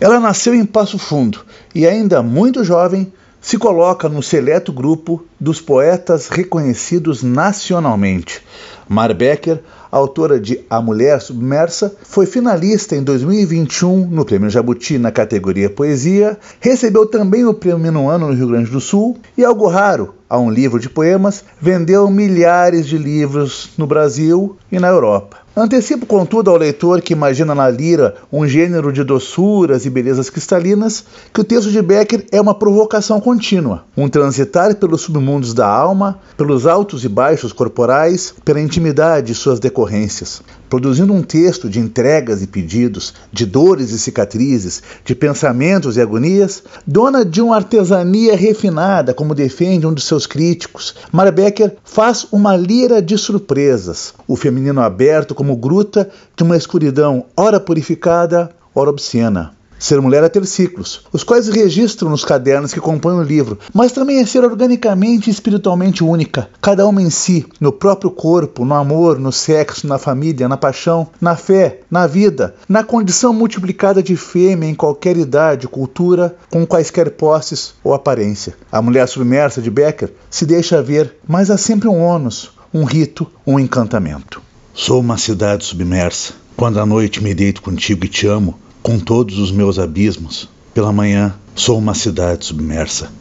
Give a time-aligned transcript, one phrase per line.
[0.00, 5.60] Ela nasceu em Passo Fundo e, ainda muito jovem, se coloca no seleto grupo dos
[5.60, 8.42] poetas reconhecidos nacionalmente.
[8.88, 15.10] Mar Becker, autora de A Mulher Submersa, foi finalista em 2021 no Prêmio Jabuti na
[15.10, 20.14] categoria Poesia, recebeu também o Prêmio Minuano no Rio Grande do Sul e, algo raro,
[20.28, 25.48] a um livro de poemas, vendeu milhares de livros no Brasil e na Europa.
[25.56, 31.04] Antecipo, contudo, ao leitor que imagina na lira um gênero de doçuras e belezas cristalinas
[31.34, 36.20] que o texto de Becker é uma provocação contínua, um transitar pelos submundos da alma,
[36.36, 42.42] pelos altos e baixos corporais, pela intimidade e suas decorrências, produzindo um texto de entregas
[42.42, 49.14] e pedidos, de dores e cicatrizes, de pensamentos e agonias, dona de uma artesania refinada,
[49.14, 50.96] como defende um de seus críticos.
[51.12, 57.26] Mara Becker faz uma lira de surpresas, o feminino aberto como gruta de uma escuridão
[57.36, 59.57] ora purificada, ora obscena.
[59.78, 63.92] Ser mulher é ter ciclos, os quais registram nos cadernos que compõem o livro, mas
[63.92, 68.74] também é ser organicamente e espiritualmente única, cada uma em si, no próprio corpo, no
[68.74, 74.16] amor, no sexo, na família, na paixão, na fé, na vida, na condição multiplicada de
[74.16, 78.54] fêmea em qualquer idade, cultura, com quaisquer posses ou aparência.
[78.72, 83.26] A mulher submersa de Becker se deixa ver, mas há sempre um ônus, um rito,
[83.46, 84.42] um encantamento.
[84.74, 86.34] Sou uma cidade submersa.
[86.56, 88.58] Quando à noite me deito contigo e te amo,
[88.88, 90.48] com todos os meus abismos.
[90.72, 93.12] Pela manhã, sou uma cidade submersa.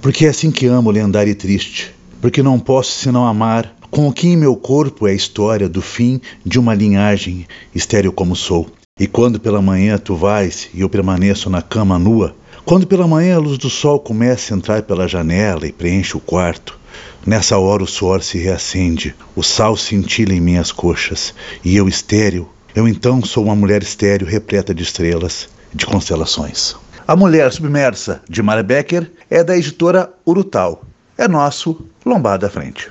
[0.00, 1.92] Porque é assim que amo lendário e triste.
[2.20, 5.82] Porque não posso senão amar com o que em meu corpo é a história do
[5.82, 8.68] fim de uma linhagem, estéril como sou.
[8.96, 13.34] E quando pela manhã tu vais e eu permaneço na cama nua, quando pela manhã
[13.34, 16.78] a luz do sol começa a entrar pela janela e preenche o quarto,
[17.26, 22.48] nessa hora o suor se reacende, o sal cintila em minhas coxas, e eu estéril,
[22.74, 26.76] eu então sou uma mulher estéril repleta de estrelas, de constelações.
[27.06, 30.84] A Mulher Submersa, de Mara Becker, é da editora Urutau.
[31.16, 32.90] É nosso Lombada à Frente.